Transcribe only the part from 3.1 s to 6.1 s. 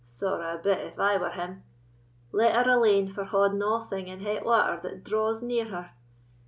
for hauding a'thing in het water that draws near her.